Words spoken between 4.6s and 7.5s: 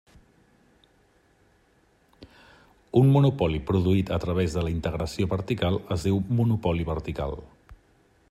la integració vertical es diu monopoli vertical.